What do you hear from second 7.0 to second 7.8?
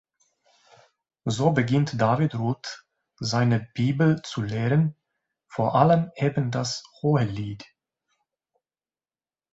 Hohelied.